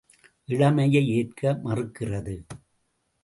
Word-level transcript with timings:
இளமையை 0.49 1.03
ஏற்க 1.09 1.59
மறுக்கிறது. 1.63 2.35